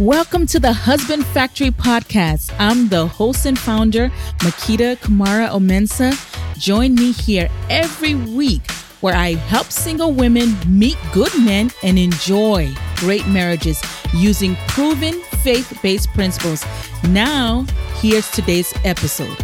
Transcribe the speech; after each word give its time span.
Welcome 0.00 0.46
to 0.46 0.58
the 0.58 0.72
Husband 0.72 1.26
Factory 1.26 1.68
podcast. 1.68 2.54
I'm 2.58 2.88
the 2.88 3.06
host 3.06 3.44
and 3.44 3.58
founder, 3.58 4.08
Makita 4.38 4.96
Kamara 4.96 5.50
Omensa. 5.50 6.16
Join 6.58 6.94
me 6.94 7.12
here 7.12 7.50
every 7.68 8.14
week 8.14 8.62
where 9.02 9.14
I 9.14 9.34
help 9.34 9.66
single 9.66 10.14
women 10.14 10.56
meet 10.66 10.96
good 11.12 11.30
men 11.38 11.70
and 11.82 11.98
enjoy 11.98 12.72
great 12.96 13.26
marriages 13.26 13.82
using 14.14 14.56
proven 14.68 15.20
faith 15.42 15.78
based 15.82 16.08
principles. 16.14 16.64
Now, 17.10 17.66
here's 17.96 18.30
today's 18.30 18.72
episode. 18.86 19.36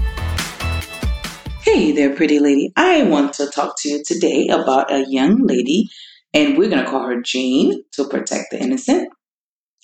Hey 1.61 1.93
there, 1.93 2.17
pretty 2.17 2.39
lady. 2.39 2.73
I 2.77 3.03
want 3.03 3.35
to 3.35 3.51
talk 3.51 3.75
to 3.81 3.91
you 3.91 4.03
today 4.03 4.49
about 4.49 4.91
a 4.91 5.05
young 5.07 5.47
lady, 5.47 5.91
and 6.33 6.57
we're 6.57 6.71
going 6.71 6.83
to 6.83 6.91
call 6.91 7.07
her 7.07 7.21
Jane 7.21 7.83
to 7.93 8.09
protect 8.09 8.53
the 8.53 8.59
innocent. 8.59 9.13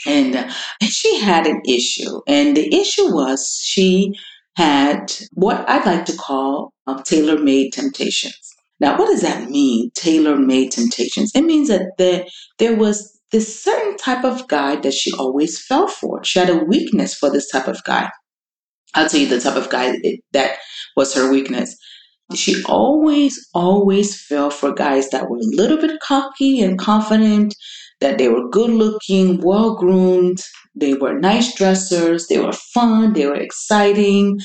And, 0.06 0.34
uh, 0.34 0.50
and 0.80 0.90
she 0.90 1.20
had 1.20 1.46
an 1.46 1.60
issue, 1.66 2.20
and 2.26 2.56
the 2.56 2.74
issue 2.74 3.14
was 3.14 3.60
she 3.62 4.12
had 4.56 5.12
what 5.32 5.68
I'd 5.68 5.86
like 5.86 6.04
to 6.06 6.16
call 6.16 6.72
um, 6.86 7.02
tailor 7.04 7.38
made 7.38 7.72
temptations. 7.72 8.52
Now, 8.80 8.98
what 8.98 9.06
does 9.06 9.22
that 9.22 9.48
mean, 9.48 9.90
tailor 9.94 10.36
made 10.36 10.72
temptations? 10.72 11.30
It 11.34 11.42
means 11.42 11.68
that 11.68 11.92
there, 11.98 12.24
there 12.58 12.76
was 12.76 13.20
this 13.30 13.62
certain 13.62 13.96
type 13.96 14.24
of 14.24 14.48
guy 14.48 14.76
that 14.76 14.92
she 14.92 15.12
always 15.12 15.64
fell 15.64 15.86
for. 15.86 16.22
She 16.24 16.38
had 16.38 16.50
a 16.50 16.64
weakness 16.64 17.14
for 17.14 17.30
this 17.30 17.48
type 17.48 17.68
of 17.68 17.82
guy. 17.84 18.10
I'll 18.94 19.08
tell 19.08 19.20
you 19.20 19.28
the 19.28 19.40
type 19.40 19.56
of 19.56 19.70
guy 19.70 19.94
that 20.32 20.58
was 20.96 21.14
her 21.14 21.30
weakness. 21.30 21.76
She 22.34 22.62
always, 22.64 23.48
always 23.54 24.20
fell 24.20 24.50
for 24.50 24.72
guys 24.72 25.10
that 25.10 25.30
were 25.30 25.38
a 25.38 25.56
little 25.56 25.78
bit 25.78 26.00
cocky 26.00 26.60
and 26.60 26.78
confident, 26.78 27.54
that 28.02 28.18
they 28.18 28.28
were 28.28 28.48
good 28.50 28.70
looking, 28.70 29.40
well 29.40 29.76
groomed, 29.76 30.38
they 30.74 30.94
were 30.94 31.18
nice 31.18 31.54
dressers, 31.54 32.26
they 32.28 32.38
were 32.38 32.52
fun, 32.52 33.14
they 33.14 33.26
were 33.26 33.36
exciting. 33.36 34.38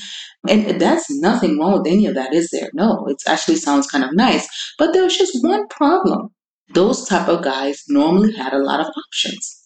And 0.48 0.80
that's 0.80 1.06
nothing 1.20 1.58
wrong 1.58 1.78
with 1.78 1.92
any 1.92 2.06
of 2.06 2.14
that, 2.14 2.32
is 2.32 2.50
there? 2.50 2.70
No, 2.72 3.06
it 3.08 3.18
actually 3.26 3.56
sounds 3.56 3.86
kind 3.86 4.04
of 4.04 4.14
nice. 4.14 4.48
But 4.78 4.92
there 4.92 5.04
was 5.04 5.18
just 5.18 5.42
one 5.42 5.66
problem. 5.68 6.28
Those 6.74 7.06
type 7.06 7.28
of 7.28 7.42
guys 7.42 7.82
normally 7.88 8.32
had 8.34 8.52
a 8.52 8.62
lot 8.62 8.80
of 8.80 8.86
options 8.86 9.58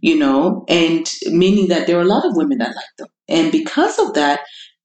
you 0.00 0.18
know, 0.18 0.64
and 0.68 1.06
meaning 1.26 1.68
that 1.68 1.86
there 1.86 1.96
were 1.96 2.02
a 2.02 2.06
lot 2.06 2.24
of 2.24 2.36
women 2.36 2.58
that 2.58 2.74
liked 2.74 2.98
them. 2.98 3.08
And 3.28 3.52
because 3.52 3.98
of 3.98 4.14
that, 4.14 4.40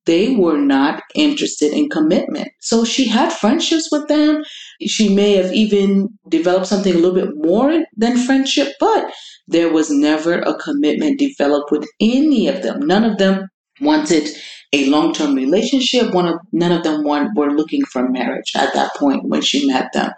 they 0.08 0.36
were 0.36 0.58
not 0.58 1.04
interested 1.14 1.74
in 1.74 1.90
commitment. 1.90 2.48
So 2.62 2.84
she 2.84 3.08
had 3.08 3.32
friendships 3.32 3.90
with 3.92 4.08
them. 4.08 4.44
She 4.88 5.14
may 5.14 5.34
have 5.34 5.54
even 5.54 6.08
developed 6.30 6.66
something 6.66 6.94
a 6.94 6.98
little 6.98 7.14
bit 7.14 7.30
more 7.36 7.84
than 7.96 8.18
friendship, 8.18 8.70
but 8.80 9.14
there 9.48 9.72
was 9.72 9.92
never 9.92 10.40
a 10.40 10.58
commitment 10.58 11.20
developed 11.20 11.72
with 11.72 11.86
any 12.00 12.48
of 12.48 12.64
them. 12.64 12.80
None 12.80 13.04
of 13.04 13.18
them 13.18 13.48
wanted 13.82 14.28
a 14.74 14.90
long-term 14.90 15.36
relationship. 15.36 16.14
One 16.14 16.28
of 16.28 16.40
none 16.52 16.72
of 16.72 16.84
them 16.84 17.04
want, 17.04 17.38
were 17.38 17.52
looking 17.52 17.84
for 17.86 18.10
marriage 18.10 18.52
at 18.56 18.74
that 18.74 18.96
point 18.96 19.22
when 19.26 19.42
she 19.42 19.68
met 19.68 19.92
them. 19.94 20.12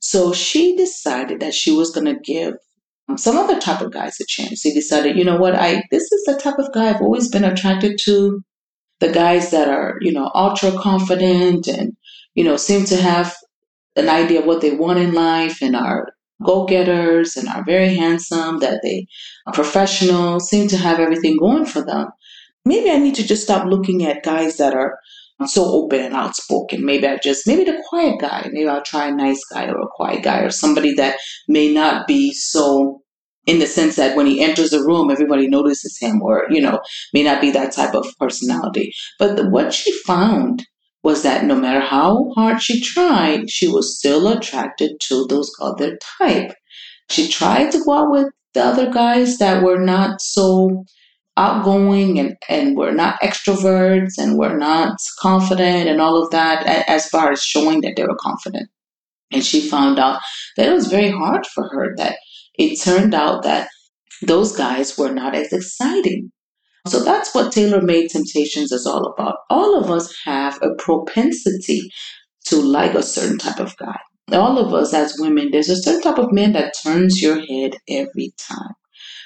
So 0.00 0.32
she 0.32 0.76
decided 0.76 1.40
that 1.40 1.54
she 1.54 1.72
was 1.72 1.90
going 1.90 2.06
to 2.06 2.20
give 2.20 2.54
some 3.16 3.36
other 3.36 3.58
type 3.58 3.80
of 3.80 3.92
guys 3.92 4.20
a 4.20 4.24
chance. 4.28 4.60
She 4.60 4.74
decided, 4.74 5.16
you 5.16 5.24
know 5.24 5.38
what, 5.38 5.54
I 5.54 5.82
this 5.90 6.02
is 6.12 6.24
the 6.26 6.38
type 6.38 6.58
of 6.58 6.72
guy 6.72 6.90
I've 6.90 7.00
always 7.00 7.28
been 7.28 7.44
attracted 7.44 7.98
to 8.04 8.40
the 9.00 9.10
guys 9.10 9.50
that 9.50 9.68
are, 9.68 9.98
you 10.00 10.12
know, 10.12 10.30
ultra 10.34 10.72
confident 10.72 11.66
and, 11.66 11.96
you 12.34 12.44
know, 12.44 12.56
seem 12.56 12.84
to 12.86 12.96
have 12.96 13.34
an 13.96 14.08
idea 14.08 14.40
of 14.40 14.46
what 14.46 14.60
they 14.60 14.74
want 14.74 14.98
in 14.98 15.12
life 15.12 15.62
and 15.62 15.76
are 15.76 16.12
go 16.44 16.66
getters 16.66 17.36
and 17.36 17.48
are 17.48 17.64
very 17.64 17.94
handsome, 17.94 18.60
that 18.60 18.80
they 18.82 19.06
are 19.46 19.52
professional, 19.52 20.38
seem 20.38 20.68
to 20.68 20.76
have 20.76 21.00
everything 21.00 21.36
going 21.36 21.66
for 21.66 21.84
them. 21.84 22.08
Maybe 22.64 22.90
I 22.90 22.98
need 22.98 23.14
to 23.16 23.26
just 23.26 23.42
stop 23.42 23.66
looking 23.66 24.04
at 24.04 24.22
guys 24.22 24.56
that 24.58 24.74
are 24.74 24.98
so 25.46 25.64
open 25.64 26.00
and 26.00 26.14
outspoken. 26.14 26.84
Maybe 26.84 27.06
I 27.06 27.18
just, 27.22 27.46
maybe 27.46 27.64
the 27.64 27.82
quiet 27.88 28.20
guy. 28.20 28.48
Maybe 28.52 28.68
I'll 28.68 28.82
try 28.82 29.08
a 29.08 29.14
nice 29.14 29.42
guy 29.52 29.66
or 29.66 29.80
a 29.80 29.88
quiet 29.94 30.22
guy 30.22 30.40
or 30.40 30.50
somebody 30.50 30.94
that 30.94 31.18
may 31.46 31.72
not 31.72 32.06
be 32.06 32.32
so 32.32 33.02
in 33.48 33.58
the 33.60 33.66
sense 33.66 33.96
that 33.96 34.14
when 34.14 34.26
he 34.26 34.42
enters 34.42 34.70
the 34.70 34.84
room, 34.84 35.10
everybody 35.10 35.48
notices 35.48 35.96
him, 35.98 36.20
or, 36.20 36.46
you 36.50 36.60
know, 36.60 36.80
may 37.14 37.22
not 37.22 37.40
be 37.40 37.50
that 37.50 37.72
type 37.72 37.94
of 37.94 38.06
personality. 38.20 38.92
But 39.18 39.36
the, 39.36 39.48
what 39.48 39.72
she 39.72 39.90
found 40.02 40.66
was 41.02 41.22
that 41.22 41.46
no 41.46 41.54
matter 41.54 41.80
how 41.80 42.30
hard 42.34 42.60
she 42.60 42.78
tried, 42.82 43.48
she 43.48 43.66
was 43.66 43.98
still 43.98 44.28
attracted 44.28 45.00
to 45.00 45.26
those 45.30 45.50
other 45.62 45.98
type. 46.18 46.52
She 47.08 47.26
tried 47.26 47.72
to 47.72 47.82
go 47.82 47.92
out 47.92 48.10
with 48.10 48.26
the 48.52 48.62
other 48.62 48.90
guys 48.90 49.38
that 49.38 49.62
were 49.62 49.80
not 49.80 50.20
so 50.20 50.84
outgoing 51.38 52.18
and, 52.18 52.36
and 52.50 52.76
were 52.76 52.92
not 52.92 53.18
extroverts 53.22 54.18
and 54.18 54.36
were 54.36 54.58
not 54.58 54.98
confident 55.20 55.88
and 55.88 56.02
all 56.02 56.22
of 56.22 56.30
that 56.32 56.66
as 56.86 57.08
far 57.08 57.32
as 57.32 57.42
showing 57.42 57.80
that 57.80 57.94
they 57.96 58.02
were 58.02 58.18
confident. 58.20 58.68
And 59.32 59.42
she 59.42 59.66
found 59.66 59.98
out 59.98 60.20
that 60.56 60.68
it 60.68 60.72
was 60.72 60.88
very 60.88 61.10
hard 61.10 61.46
for 61.46 61.68
her 61.68 61.94
that 61.96 62.18
it 62.58 62.80
turned 62.82 63.14
out 63.14 63.44
that 63.44 63.68
those 64.22 64.56
guys 64.56 64.98
were 64.98 65.12
not 65.12 65.34
as 65.34 65.52
exciting. 65.52 66.30
So 66.86 67.04
that's 67.04 67.34
what 67.34 67.52
tailor 67.52 67.82
made 67.82 68.10
temptations 68.10 68.72
is 68.72 68.86
all 68.86 69.06
about. 69.06 69.36
All 69.50 69.78
of 69.78 69.90
us 69.90 70.14
have 70.24 70.58
a 70.62 70.74
propensity 70.78 71.90
to 72.46 72.56
like 72.56 72.94
a 72.94 73.02
certain 73.02 73.38
type 73.38 73.60
of 73.60 73.76
guy. 73.76 73.98
All 74.32 74.58
of 74.58 74.74
us 74.74 74.92
as 74.92 75.16
women, 75.18 75.50
there's 75.50 75.68
a 75.68 75.76
certain 75.76 76.02
type 76.02 76.18
of 76.18 76.32
man 76.32 76.52
that 76.52 76.74
turns 76.82 77.22
your 77.22 77.40
head 77.40 77.76
every 77.88 78.32
time. 78.38 78.74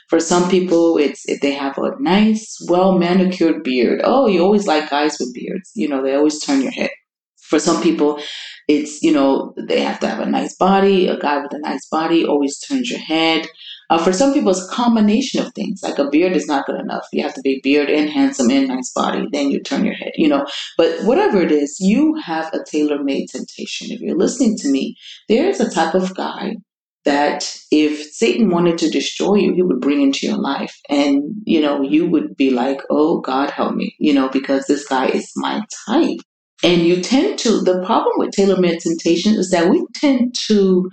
For 0.08 0.20
some 0.20 0.50
people, 0.50 0.98
it's 0.98 1.28
if 1.28 1.40
they 1.40 1.52
have 1.52 1.78
a 1.78 1.92
nice, 2.00 2.56
well 2.68 2.98
manicured 2.98 3.62
beard. 3.64 4.02
Oh, 4.04 4.26
you 4.26 4.42
always 4.42 4.66
like 4.66 4.90
guys 4.90 5.16
with 5.18 5.32
beards. 5.32 5.70
You 5.74 5.88
know, 5.88 6.02
they 6.02 6.14
always 6.14 6.40
turn 6.40 6.60
your 6.62 6.72
head. 6.72 6.90
For 7.40 7.58
some 7.58 7.82
people, 7.82 8.20
it's, 8.78 9.02
you 9.02 9.12
know, 9.12 9.54
they 9.56 9.80
have 9.80 10.00
to 10.00 10.08
have 10.08 10.20
a 10.20 10.30
nice 10.30 10.54
body. 10.56 11.06
A 11.08 11.18
guy 11.18 11.42
with 11.42 11.52
a 11.54 11.58
nice 11.58 11.86
body 11.88 12.24
always 12.24 12.58
turns 12.58 12.90
your 12.90 13.00
head. 13.00 13.46
Uh, 13.90 13.98
for 13.98 14.12
some 14.12 14.32
people, 14.32 14.50
it's 14.50 14.66
a 14.66 14.74
combination 14.74 15.44
of 15.44 15.52
things. 15.52 15.82
Like 15.82 15.98
a 15.98 16.08
beard 16.08 16.32
is 16.32 16.46
not 16.46 16.64
good 16.66 16.80
enough. 16.80 17.06
You 17.12 17.22
have 17.24 17.34
to 17.34 17.42
be 17.42 17.60
beard 17.62 17.90
and 17.90 18.08
handsome 18.08 18.50
and 18.50 18.68
nice 18.68 18.90
body. 18.94 19.26
Then 19.32 19.50
you 19.50 19.60
turn 19.60 19.84
your 19.84 19.94
head, 19.94 20.12
you 20.16 20.28
know. 20.28 20.46
But 20.78 21.04
whatever 21.04 21.42
it 21.42 21.52
is, 21.52 21.76
you 21.78 22.14
have 22.24 22.52
a 22.54 22.64
tailor 22.64 23.02
made 23.02 23.28
temptation. 23.28 23.90
If 23.90 24.00
you're 24.00 24.16
listening 24.16 24.56
to 24.58 24.70
me, 24.70 24.96
there's 25.28 25.60
a 25.60 25.70
type 25.70 25.94
of 25.94 26.14
guy 26.14 26.56
that 27.04 27.54
if 27.70 28.12
Satan 28.12 28.48
wanted 28.48 28.78
to 28.78 28.88
destroy 28.90 29.34
you, 29.34 29.54
he 29.54 29.62
would 29.62 29.80
bring 29.80 30.00
into 30.00 30.26
your 30.26 30.38
life. 30.38 30.74
And, 30.88 31.34
you 31.44 31.60
know, 31.60 31.82
you 31.82 32.08
would 32.08 32.36
be 32.36 32.50
like, 32.50 32.80
oh, 32.90 33.20
God 33.20 33.50
help 33.50 33.74
me, 33.74 33.94
you 33.98 34.14
know, 34.14 34.28
because 34.28 34.66
this 34.66 34.86
guy 34.86 35.08
is 35.08 35.30
my 35.36 35.62
type. 35.86 36.20
And 36.62 36.82
you 36.82 37.00
tend 37.00 37.38
to, 37.40 37.60
the 37.60 37.82
problem 37.84 38.12
with 38.16 38.30
tailor 38.30 38.60
made 38.60 38.78
temptation 38.80 39.34
is 39.34 39.50
that 39.50 39.68
we 39.68 39.84
tend 39.94 40.34
to, 40.46 40.88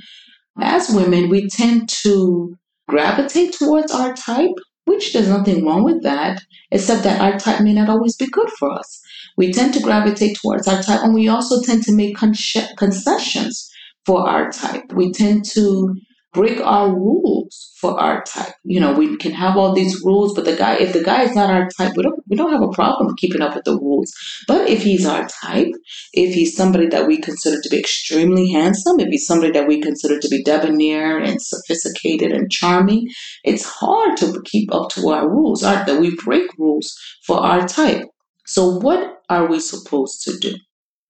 as 0.59 0.89
women, 0.89 1.29
we 1.29 1.47
tend 1.47 1.89
to 2.03 2.55
gravitate 2.87 3.53
towards 3.53 3.91
our 3.91 4.13
type, 4.15 4.49
which 4.85 5.13
there's 5.13 5.29
nothing 5.29 5.63
wrong 5.63 5.83
with 5.83 6.01
that, 6.01 6.41
except 6.71 7.03
that 7.03 7.21
our 7.21 7.37
type 7.37 7.61
may 7.61 7.73
not 7.73 7.89
always 7.89 8.15
be 8.15 8.27
good 8.27 8.49
for 8.57 8.71
us. 8.71 8.99
We 9.37 9.51
tend 9.51 9.75
to 9.75 9.79
gravitate 9.79 10.37
towards 10.41 10.67
our 10.67 10.81
type, 10.81 11.01
and 11.03 11.13
we 11.13 11.27
also 11.27 11.61
tend 11.61 11.83
to 11.83 11.95
make 11.95 12.17
concessions 12.17 13.71
for 14.05 14.27
our 14.27 14.51
type. 14.51 14.91
We 14.93 15.11
tend 15.11 15.45
to 15.51 15.95
break 16.33 16.59
our 16.61 16.89
rules 16.89 17.73
for 17.79 17.99
our 17.99 18.23
type. 18.23 18.53
You 18.63 18.79
know, 18.79 18.93
we 18.93 19.17
can 19.17 19.31
have 19.31 19.57
all 19.57 19.73
these 19.73 20.01
rules, 20.03 20.35
but 20.35 20.45
the 20.45 20.55
guy, 20.55 20.75
if 20.75 20.93
the 20.93 21.03
guy 21.03 21.23
is 21.23 21.35
not 21.35 21.49
our 21.49 21.67
type, 21.77 21.93
we 21.95 22.03
don't, 22.03 22.19
we 22.27 22.35
don't 22.35 22.51
have 22.51 22.61
a 22.61 22.71
problem 22.71 23.15
keeping 23.17 23.41
up 23.41 23.55
with 23.55 23.63
the 23.63 23.77
rules. 23.77 24.13
But 24.47 24.69
if 24.69 24.83
he's 24.83 25.05
our 25.05 25.27
type, 25.41 25.71
if 26.13 26.33
he's 26.33 26.55
somebody 26.55 26.87
that 26.87 27.07
we 27.07 27.17
consider 27.17 27.59
to 27.61 27.69
be 27.69 27.79
extremely 27.79 28.51
handsome, 28.51 28.99
if 28.99 29.07
he's 29.09 29.25
somebody 29.25 29.51
that 29.53 29.67
we 29.67 29.81
consider 29.81 30.19
to 30.19 30.29
be 30.29 30.43
debonair 30.43 31.17
and 31.17 31.41
sophisticated 31.41 32.31
and 32.31 32.51
charming, 32.51 33.07
it's 33.43 33.65
hard 33.65 34.17
to 34.17 34.41
keep 34.45 34.73
up 34.73 34.89
to 34.91 35.09
our 35.09 35.27
rules, 35.27 35.63
Our 35.63 35.83
that 35.85 35.99
we 35.99 36.15
break 36.23 36.43
rules 36.57 36.93
for 37.25 37.39
our 37.39 37.67
type. 37.67 38.03
So 38.45 38.77
what 38.79 39.21
are 39.29 39.47
we 39.47 39.59
supposed 39.59 40.23
to 40.23 40.37
do? 40.37 40.55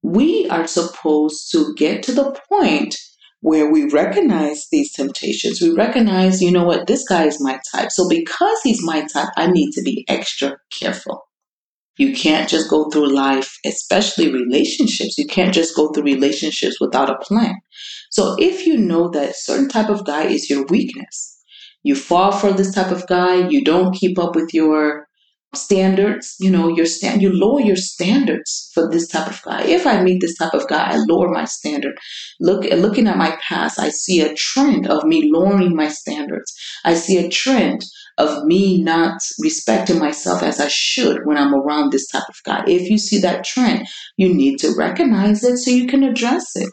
We 0.01 0.48
are 0.50 0.68
supposed 0.68 1.51
to 1.51 1.74
get 1.75 2.04
to 2.04 2.13
the 2.13 2.39
point 2.50 2.95
where 3.41 3.71
we 3.71 3.89
recognize 3.89 4.68
these 4.71 4.91
temptations. 4.91 5.62
We 5.62 5.71
recognize, 5.71 6.41
you 6.41 6.51
know 6.51 6.65
what, 6.65 6.88
this 6.88 7.07
guy 7.07 7.25
is 7.25 7.41
my 7.41 7.59
type. 7.74 7.91
So 7.91 8.07
because 8.09 8.59
he's 8.63 8.83
my 8.83 9.06
type, 9.06 9.30
I 9.38 9.47
need 9.47 9.71
to 9.74 9.81
be 9.81 10.06
extra 10.07 10.57
careful. 10.77 11.25
You 11.97 12.13
can't 12.13 12.50
just 12.50 12.69
go 12.69 12.89
through 12.89 13.13
life, 13.13 13.57
especially 13.65 14.31
relationships. 14.31 15.18
You 15.18 15.27
can't 15.27 15.53
just 15.53 15.75
go 15.75 15.91
through 15.91 16.03
relationships 16.03 16.77
without 16.80 17.09
a 17.09 17.18
plan. 17.18 17.56
So 18.09 18.36
if 18.39 18.65
you 18.65 18.77
know 18.77 19.09
that 19.09 19.36
certain 19.36 19.68
type 19.68 19.89
of 19.89 20.06
guy 20.06 20.24
is 20.24 20.50
your 20.50 20.65
weakness, 20.68 21.38
you 21.83 21.95
fall 21.95 22.31
for 22.31 22.53
this 22.53 22.74
type 22.74 22.92
of 22.92 23.06
guy, 23.07 23.47
you 23.50 23.63
don't 23.63 23.94
keep 23.94 24.18
up 24.18 24.35
with 24.35 24.53
your 24.53 25.08
standards 25.56 26.36
you 26.40 26.50
know 26.50 26.68
your 26.68 26.86
stand 26.86 27.22
you 27.22 27.31
lower 27.31 27.60
your 27.60 27.75
standards 27.75 28.69
for 28.74 28.90
this 28.92 29.07
type 29.07 29.28
of 29.28 29.42
guy 29.42 29.63
if 29.63 29.88
i 29.88 30.01
meet 30.01 30.22
this 30.22 30.38
type 30.38 30.54
of 30.54 30.68
guy 30.68 30.92
i 30.92 30.96
lower 31.07 31.28
my 31.30 31.44
standard 31.46 31.98
look 32.40 32.63
looking 32.66 33.07
at 33.07 33.18
my 33.18 33.36
past 33.42 33.80
i 33.80 33.90
see 33.90 34.22
a 34.22 34.34
trend 34.36 34.88
of 34.88 35.04
me 35.06 35.31
lowering 35.34 35.75
my 35.75 35.88
standards 35.88 36.54
i 36.86 36.94
see 36.94 37.18
a 37.18 37.30
trend 37.30 37.81
of 38.19 38.44
me 38.44 38.84
not 38.84 39.22
respecting 39.40 39.98
myself 39.98 40.44
as 40.44 40.60
I 40.60 40.68
should 40.68 41.25
when 41.25 41.38
I'm 41.38 41.56
around 41.56 41.92
this 41.92 42.07
type 42.07 42.28
of 42.28 42.36
guy. 42.44 42.63
If 42.68 42.90
you 42.90 42.98
see 42.98 43.18
that 43.19 43.45
trend, 43.45 43.88
you 44.18 44.34
need 44.34 44.60
to 44.60 44.75
recognize 44.78 45.44
it 45.44 45.57
so 45.57 45.72
you 45.72 45.88
can 45.88 46.04
address 46.04 46.54
it. 46.56 46.69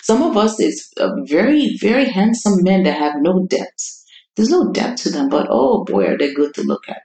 Some 0.00 0.22
of 0.22 0.36
us 0.36 0.58
is 0.58 0.88
uh, 0.98 1.10
very, 1.24 1.76
very 1.78 2.06
handsome 2.06 2.62
men 2.62 2.84
that 2.84 2.98
have 2.98 3.14
no 3.18 3.46
depth. 3.46 4.04
There's 4.34 4.48
no 4.48 4.72
depth 4.72 5.02
to 5.02 5.10
them, 5.10 5.28
but 5.28 5.46
oh 5.50 5.84
boy, 5.84 6.06
are 6.06 6.16
they 6.16 6.32
good 6.32 6.54
to 6.54 6.62
look 6.62 6.88
at. 6.88 7.02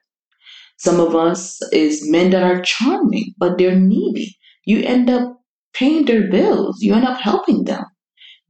Some 0.77 0.99
of 0.99 1.15
us 1.15 1.59
is 1.71 2.09
men 2.09 2.29
that 2.31 2.43
are 2.43 2.61
charming, 2.61 3.33
but 3.37 3.57
they're 3.57 3.75
needy. 3.75 4.37
You 4.65 4.83
end 4.83 5.09
up 5.09 5.37
paying 5.73 6.05
their 6.05 6.29
bills. 6.29 6.81
You 6.81 6.93
end 6.93 7.05
up 7.05 7.19
helping 7.19 7.63
them 7.65 7.83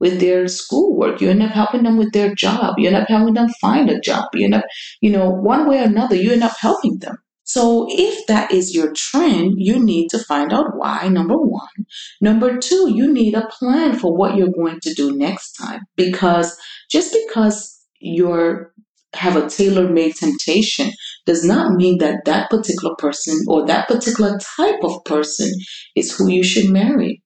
with 0.00 0.20
their 0.20 0.48
schoolwork. 0.48 1.20
You 1.20 1.30
end 1.30 1.42
up 1.42 1.50
helping 1.50 1.82
them 1.82 1.96
with 1.96 2.12
their 2.12 2.34
job. 2.34 2.74
You 2.78 2.88
end 2.88 2.96
up 2.96 3.08
helping 3.08 3.34
them 3.34 3.48
find 3.60 3.90
a 3.90 4.00
job. 4.00 4.26
You 4.34 4.44
end 4.44 4.54
up, 4.54 4.64
you 5.00 5.10
know, 5.10 5.30
one 5.30 5.68
way 5.68 5.80
or 5.80 5.84
another, 5.84 6.16
you 6.16 6.32
end 6.32 6.44
up 6.44 6.56
helping 6.58 6.98
them. 6.98 7.16
So 7.44 7.86
if 7.90 8.26
that 8.26 8.52
is 8.52 8.74
your 8.74 8.92
trend, 8.92 9.54
you 9.56 9.82
need 9.82 10.08
to 10.10 10.18
find 10.18 10.52
out 10.52 10.76
why, 10.76 11.08
number 11.08 11.36
one. 11.36 11.86
Number 12.20 12.58
two, 12.58 12.92
you 12.94 13.10
need 13.10 13.34
a 13.34 13.48
plan 13.48 13.98
for 13.98 14.14
what 14.14 14.36
you're 14.36 14.52
going 14.52 14.80
to 14.80 14.92
do 14.92 15.16
next 15.16 15.52
time. 15.52 15.80
Because 15.96 16.56
just 16.90 17.16
because 17.26 17.74
you're 18.00 18.72
have 19.14 19.36
a 19.36 19.48
tailor-made 19.48 20.14
temptation 20.14 20.90
does 21.28 21.44
not 21.44 21.74
mean 21.74 21.98
that 21.98 22.24
that 22.24 22.48
particular 22.48 22.94
person 22.96 23.38
or 23.48 23.66
that 23.66 23.86
particular 23.86 24.38
type 24.56 24.82
of 24.82 25.04
person 25.04 25.52
is 25.94 26.16
who 26.16 26.30
you 26.30 26.42
should 26.42 26.70
marry. 26.70 27.22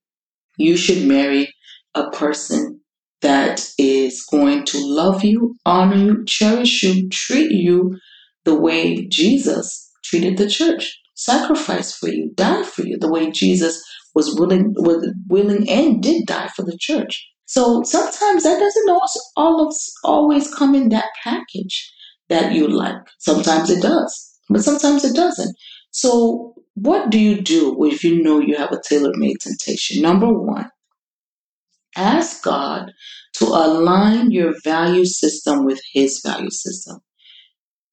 You 0.56 0.76
should 0.76 1.06
marry 1.06 1.54
a 1.94 2.10
person 2.10 2.80
that 3.20 3.64
is 3.78 4.26
going 4.28 4.64
to 4.64 4.78
love 4.84 5.22
you, 5.22 5.54
honor 5.64 5.96
you, 5.96 6.24
cherish 6.24 6.82
you, 6.82 7.08
treat 7.10 7.52
you 7.52 7.96
the 8.44 8.58
way 8.58 9.06
Jesus 9.06 9.88
treated 10.04 10.36
the 10.36 10.50
church, 10.50 10.98
sacrifice 11.14 11.96
for 11.96 12.08
you, 12.08 12.32
die 12.34 12.64
for 12.64 12.84
you, 12.84 12.98
the 12.98 13.12
way 13.12 13.30
Jesus 13.30 13.80
was 14.16 14.34
willing, 14.36 14.74
was 14.78 15.08
willing 15.28 15.70
and 15.70 16.02
did 16.02 16.26
die 16.26 16.48
for 16.56 16.64
the 16.64 16.76
church. 16.80 17.24
So 17.46 17.84
sometimes 17.84 18.42
that 18.42 18.58
doesn't 18.58 18.88
always, 18.88 19.20
all 19.36 19.72
always 20.02 20.52
come 20.52 20.74
in 20.74 20.88
that 20.88 21.10
package 21.22 21.92
that 22.28 22.52
you 22.52 22.68
like. 22.68 22.96
Sometimes 23.18 23.70
it 23.70 23.82
does, 23.82 24.38
but 24.48 24.62
sometimes 24.62 25.04
it 25.04 25.14
doesn't. 25.14 25.56
So 25.90 26.54
what 26.74 27.10
do 27.10 27.18
you 27.18 27.40
do 27.40 27.84
if 27.84 28.02
you 28.04 28.22
know 28.22 28.40
you 28.40 28.56
have 28.56 28.72
a 28.72 28.80
tailor-made 28.88 29.36
temptation? 29.40 30.02
Number 30.02 30.32
one, 30.32 30.70
ask 31.96 32.42
God 32.42 32.92
to 33.34 33.44
align 33.44 34.30
your 34.30 34.54
value 34.64 35.04
system 35.04 35.64
with 35.64 35.80
His 35.92 36.20
value 36.24 36.50
system 36.50 37.00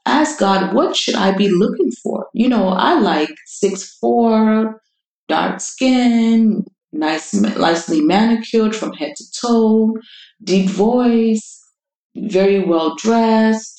ask 0.09 0.39
God, 0.39 0.73
what 0.73 0.95
should 0.95 1.15
I 1.15 1.35
be 1.35 1.49
looking 1.49 1.91
for? 2.03 2.27
You 2.33 2.49
know, 2.49 2.69
I 2.69 2.99
like 2.99 3.33
six 3.45 3.97
four, 3.99 4.81
dark 5.27 5.61
skin, 5.61 6.65
nice, 6.91 7.33
nicely 7.33 8.01
manicured 8.01 8.75
from 8.75 8.93
head 8.93 9.13
to 9.15 9.23
toe, 9.39 9.95
deep 10.43 10.69
voice, 10.69 11.59
very 12.15 12.63
well 12.63 12.95
dressed, 12.95 13.78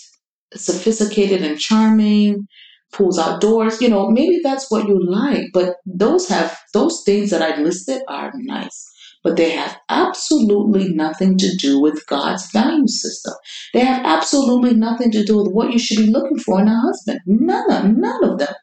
sophisticated 0.54 1.42
and 1.42 1.58
charming, 1.58 2.46
pulls 2.92 3.18
outdoors. 3.18 3.80
You 3.80 3.88
know, 3.88 4.10
maybe 4.10 4.40
that's 4.42 4.70
what 4.70 4.86
you 4.86 4.98
like, 5.02 5.44
but 5.52 5.76
those 5.86 6.28
have 6.28 6.58
those 6.74 7.02
things 7.04 7.30
that 7.30 7.42
I 7.42 7.60
listed 7.60 8.02
are 8.08 8.32
nice 8.34 8.90
but 9.22 9.36
they 9.36 9.50
have 9.50 9.76
absolutely 9.88 10.92
nothing 10.94 11.36
to 11.38 11.56
do 11.56 11.80
with 11.80 12.06
God's 12.06 12.50
value 12.52 12.88
system. 12.88 13.34
They 13.74 13.80
have 13.80 14.04
absolutely 14.04 14.74
nothing 14.74 15.10
to 15.12 15.24
do 15.24 15.36
with 15.36 15.52
what 15.52 15.72
you 15.72 15.78
should 15.78 15.98
be 15.98 16.10
looking 16.10 16.38
for 16.38 16.60
in 16.60 16.68
a 16.68 16.80
husband. 16.80 17.20
None 17.26 17.70
of, 17.70 17.96
none 17.96 18.24
of 18.24 18.38
them. 18.38 18.54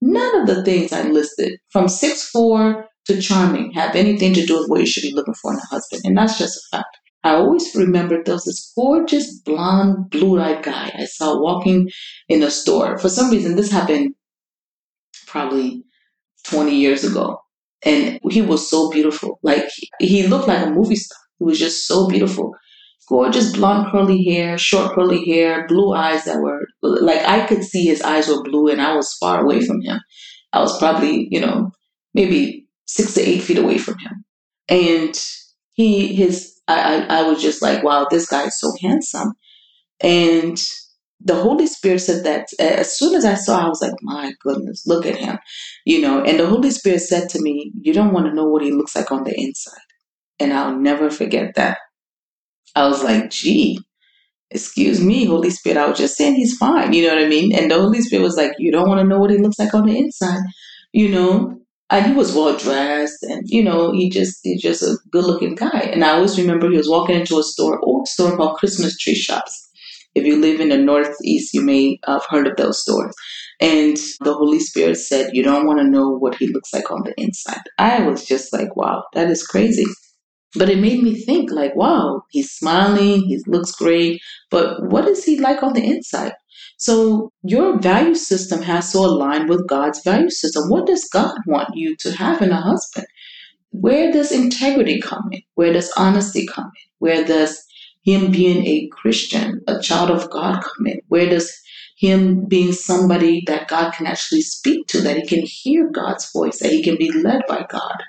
None 0.00 0.40
of 0.40 0.46
the 0.46 0.62
things 0.62 0.92
I 0.92 1.02
listed, 1.02 1.58
from 1.70 1.88
six 1.88 2.28
four 2.28 2.86
to 3.06 3.20
charming, 3.20 3.72
have 3.72 3.96
anything 3.96 4.34
to 4.34 4.44
do 4.44 4.58
with 4.58 4.68
what 4.68 4.80
you 4.80 4.86
should 4.86 5.02
be 5.02 5.14
looking 5.14 5.34
for 5.34 5.52
in 5.52 5.58
a 5.58 5.66
husband. 5.66 6.02
And 6.04 6.16
that's 6.16 6.38
just 6.38 6.58
a 6.58 6.76
fact. 6.76 6.98
I 7.26 7.34
always 7.34 7.74
remember 7.74 8.22
there 8.22 8.34
was 8.34 8.44
this 8.44 8.72
gorgeous 8.76 9.40
blonde, 9.40 10.10
blue-eyed 10.10 10.62
guy 10.62 10.92
I 10.96 11.06
saw 11.06 11.42
walking 11.42 11.88
in 12.28 12.44
a 12.44 12.52
store. 12.52 12.98
For 12.98 13.08
some 13.08 13.32
reason, 13.32 13.56
this 13.56 13.72
happened 13.72 14.14
probably 15.26 15.82
20 16.44 16.76
years 16.76 17.02
ago 17.02 17.40
and 17.84 18.20
he 18.30 18.42
was 18.42 18.70
so 18.70 18.90
beautiful. 18.92 19.40
Like 19.42 19.64
he 19.98 20.28
looked 20.28 20.46
like 20.46 20.64
a 20.64 20.70
movie 20.70 20.94
star. 20.94 21.18
He 21.40 21.44
was 21.44 21.58
just 21.58 21.88
so 21.88 22.06
beautiful. 22.06 22.52
Gorgeous 23.08 23.52
blonde 23.56 23.90
curly 23.90 24.22
hair, 24.22 24.56
short 24.56 24.94
curly 24.94 25.24
hair, 25.24 25.66
blue 25.66 25.94
eyes 25.94 26.24
that 26.26 26.40
were 26.40 26.60
like 26.80 27.22
I 27.26 27.44
could 27.48 27.64
see 27.64 27.86
his 27.86 28.02
eyes 28.02 28.28
were 28.28 28.44
blue 28.44 28.68
and 28.68 28.80
I 28.80 28.94
was 28.94 29.12
far 29.14 29.42
away 29.42 29.66
from 29.66 29.80
him. 29.80 29.98
I 30.52 30.60
was 30.60 30.78
probably, 30.78 31.26
you 31.32 31.40
know, 31.40 31.72
maybe 32.14 32.68
six 32.86 33.14
to 33.14 33.20
eight 33.20 33.42
feet 33.42 33.58
away 33.58 33.78
from 33.78 33.98
him. 33.98 34.24
And 34.68 35.20
he 35.72 36.14
his 36.14 36.55
I, 36.68 37.06
I, 37.06 37.18
I 37.20 37.22
was 37.28 37.42
just 37.42 37.62
like, 37.62 37.82
wow, 37.82 38.06
this 38.10 38.28
guy 38.28 38.46
is 38.46 38.58
so 38.60 38.72
handsome. 38.82 39.32
And 40.00 40.58
the 41.20 41.34
Holy 41.36 41.66
Spirit 41.66 42.00
said 42.00 42.24
that 42.24 42.48
as 42.60 42.98
soon 42.98 43.14
as 43.14 43.24
I 43.24 43.34
saw, 43.34 43.64
I 43.64 43.68
was 43.68 43.82
like, 43.82 43.94
my 44.02 44.32
goodness, 44.42 44.86
look 44.86 45.06
at 45.06 45.16
him, 45.16 45.38
you 45.84 46.00
know. 46.00 46.22
And 46.22 46.38
the 46.38 46.46
Holy 46.46 46.70
Spirit 46.70 47.00
said 47.00 47.28
to 47.30 47.42
me, 47.42 47.72
you 47.80 47.92
don't 47.92 48.12
want 48.12 48.26
to 48.26 48.34
know 48.34 48.46
what 48.46 48.62
he 48.62 48.72
looks 48.72 48.96
like 48.96 49.10
on 49.12 49.24
the 49.24 49.34
inside. 49.38 49.80
And 50.40 50.52
I'll 50.52 50.76
never 50.76 51.10
forget 51.10 51.54
that. 51.56 51.78
I 52.76 52.88
was 52.88 53.02
like, 53.02 53.30
gee, 53.30 53.80
excuse 54.50 55.00
me, 55.02 55.26
Holy 55.26 55.50
Spirit. 55.50 55.78
I 55.78 55.88
was 55.88 55.98
just 55.98 56.16
saying 56.16 56.36
he's 56.36 56.56
fine, 56.56 56.92
you 56.92 57.04
know 57.06 57.14
what 57.14 57.24
I 57.24 57.28
mean? 57.28 57.54
And 57.54 57.70
the 57.70 57.80
Holy 57.80 58.02
Spirit 58.02 58.24
was 58.24 58.36
like, 58.36 58.52
you 58.58 58.72
don't 58.72 58.88
want 58.88 59.00
to 59.00 59.06
know 59.06 59.18
what 59.20 59.30
he 59.30 59.38
looks 59.38 59.58
like 59.58 59.74
on 59.74 59.86
the 59.86 59.96
inside, 59.98 60.40
you 60.92 61.08
know. 61.10 61.60
And 61.88 62.06
he 62.06 62.12
was 62.12 62.34
well 62.34 62.56
dressed, 62.56 63.22
and 63.22 63.42
you 63.46 63.62
know, 63.62 63.92
he 63.92 64.10
just 64.10 64.40
he's 64.42 64.60
just 64.60 64.82
a 64.82 64.98
good 65.12 65.24
looking 65.24 65.54
guy. 65.54 65.88
And 65.92 66.04
I 66.04 66.10
always 66.10 66.38
remember 66.38 66.68
he 66.68 66.76
was 66.76 66.88
walking 66.88 67.14
into 67.14 67.38
a 67.38 67.44
store, 67.44 67.78
old 67.84 68.08
store 68.08 68.36
called 68.36 68.58
Christmas 68.58 68.98
Tree 68.98 69.14
Shops 69.14 69.66
if 70.16 70.24
you 70.24 70.40
live 70.40 70.60
in 70.60 70.70
the 70.70 70.78
Northeast, 70.78 71.52
you 71.52 71.62
may 71.62 72.00
have 72.06 72.24
heard 72.30 72.46
of 72.46 72.56
those 72.56 72.80
stores. 72.80 73.14
And 73.60 73.98
the 74.20 74.32
Holy 74.32 74.58
Spirit 74.58 74.96
said, 74.96 75.30
You 75.34 75.42
don't 75.42 75.66
want 75.66 75.78
to 75.78 75.86
know 75.86 76.08
what 76.08 76.36
he 76.36 76.48
looks 76.48 76.72
like 76.72 76.90
on 76.90 77.02
the 77.04 77.12
inside. 77.18 77.60
I 77.78 78.00
was 78.00 78.24
just 78.24 78.50
like, 78.50 78.74
Wow, 78.74 79.04
that 79.12 79.30
is 79.30 79.46
crazy. 79.46 79.84
But 80.54 80.70
it 80.70 80.78
made 80.78 81.02
me 81.02 81.22
think, 81.22 81.50
like, 81.50 81.76
wow, 81.76 82.22
he's 82.30 82.50
smiling, 82.50 83.24
he 83.24 83.38
looks 83.46 83.72
great, 83.72 84.22
but 84.50 84.90
what 84.90 85.06
is 85.06 85.22
he 85.22 85.38
like 85.38 85.62
on 85.62 85.74
the 85.74 85.84
inside? 85.84 86.32
So 86.76 87.32
your 87.42 87.78
value 87.78 88.14
system 88.14 88.62
has 88.62 88.92
to 88.92 88.98
align 88.98 89.46
with 89.48 89.66
God's 89.66 90.02
value 90.02 90.30
system. 90.30 90.68
What 90.68 90.86
does 90.86 91.08
God 91.08 91.36
want 91.46 91.70
you 91.74 91.96
to 91.96 92.12
have 92.12 92.42
in 92.42 92.50
a 92.50 92.60
husband? 92.60 93.06
Where 93.70 94.12
does 94.12 94.32
integrity 94.32 95.00
come 95.00 95.28
in? 95.32 95.42
Where 95.54 95.72
does 95.72 95.92
honesty 95.96 96.46
come 96.46 96.66
in? 96.66 96.90
Where 96.98 97.24
does 97.24 97.62
him 98.02 98.30
being 98.30 98.64
a 98.66 98.88
Christian, 98.92 99.62
a 99.66 99.80
child 99.80 100.10
of 100.10 100.30
God 100.30 100.62
come 100.62 100.86
in? 100.86 101.00
Where 101.08 101.28
does 101.28 101.52
him 101.98 102.44
being 102.46 102.72
somebody 102.72 103.42
that 103.46 103.68
God 103.68 103.92
can 103.92 104.06
actually 104.06 104.42
speak 104.42 104.86
to, 104.88 105.00
that 105.00 105.16
he 105.16 105.26
can 105.26 105.44
hear 105.44 105.90
God's 105.90 106.30
voice, 106.30 106.58
that 106.58 106.70
he 106.70 106.82
can 106.82 106.96
be 106.96 107.10
led 107.10 107.42
by 107.48 107.66
God? 107.68 108.02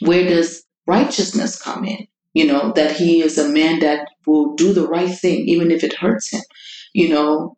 Where 0.00 0.26
does 0.26 0.64
righteousness 0.86 1.60
come 1.60 1.84
in? 1.84 2.06
You 2.32 2.46
know, 2.46 2.72
that 2.72 2.96
he 2.96 3.22
is 3.22 3.38
a 3.38 3.48
man 3.48 3.80
that 3.80 4.08
will 4.26 4.54
do 4.54 4.72
the 4.72 4.86
right 4.86 5.16
thing, 5.16 5.48
even 5.48 5.70
if 5.70 5.84
it 5.84 5.96
hurts 5.96 6.32
him. 6.32 6.42
You 6.98 7.10
know, 7.10 7.56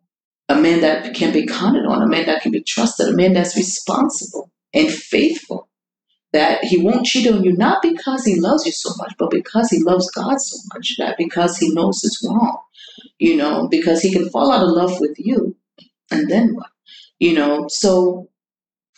a 0.49 0.55
man 0.55 0.81
that 0.81 1.15
can 1.15 1.33
be 1.33 1.47
counted 1.47 1.87
on, 1.87 2.03
a 2.03 2.07
man 2.07 2.27
that 2.27 2.43
can 2.43 2.51
be 2.51 2.61
trusted, 2.61 3.07
a 3.07 3.15
man 3.15 3.33
that's 3.33 3.57
responsible 3.57 4.51
and 4.71 4.87
faithful 4.87 5.67
that 6.31 6.63
he 6.63 6.77
won't 6.77 7.07
cheat 7.07 7.27
on 7.27 7.43
you 7.43 7.53
not 7.53 7.81
because 7.81 8.23
he 8.23 8.39
loves 8.39 8.67
you 8.67 8.71
so 8.71 8.91
much, 8.99 9.15
but 9.17 9.31
because 9.31 9.67
he 9.71 9.81
loves 9.81 10.11
God 10.11 10.39
so 10.39 10.57
much, 10.75 10.95
that 10.99 11.17
because 11.17 11.57
he 11.57 11.73
knows 11.73 12.03
it's 12.03 12.23
wrong, 12.23 12.59
you 13.17 13.35
know, 13.35 13.67
because 13.67 14.03
he 14.03 14.13
can 14.13 14.29
fall 14.29 14.51
out 14.51 14.61
of 14.61 14.69
love 14.69 14.99
with 14.99 15.15
you. 15.17 15.55
And 16.11 16.29
then 16.29 16.53
what? 16.53 16.69
You 17.17 17.33
know, 17.33 17.65
so 17.67 18.29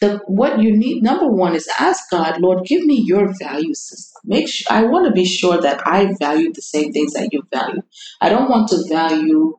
the 0.01 0.19
what 0.27 0.59
you 0.61 0.75
need 0.75 1.03
number 1.03 1.29
one 1.29 1.55
is 1.55 1.69
ask 1.79 2.11
God, 2.11 2.41
Lord, 2.41 2.65
give 2.65 2.83
me 2.83 3.01
your 3.05 3.33
value 3.39 3.73
system. 3.73 4.21
Make 4.25 4.49
sure 4.49 4.67
I 4.69 4.83
want 4.83 5.05
to 5.05 5.13
be 5.13 5.23
sure 5.23 5.61
that 5.61 5.87
I 5.87 6.13
value 6.19 6.51
the 6.51 6.61
same 6.61 6.91
things 6.91 7.13
that 7.13 7.31
you 7.31 7.47
value. 7.49 7.83
I 8.19 8.27
don't 8.27 8.49
want 8.49 8.67
to 8.71 8.83
value 8.89 9.57